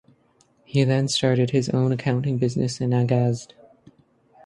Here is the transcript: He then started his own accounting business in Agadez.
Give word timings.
He 0.65 0.83
then 0.83 1.07
started 1.07 1.51
his 1.51 1.69
own 1.69 1.91
accounting 1.91 2.39
business 2.39 2.81
in 2.81 2.89
Agadez. 2.89 3.47